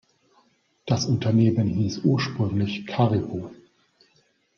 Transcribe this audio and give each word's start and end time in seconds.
Das 0.87 1.05
Unternehmen 1.05 1.67
hieß 1.67 1.99
ursprünglich 2.05 2.87
Caribou. 2.87 3.51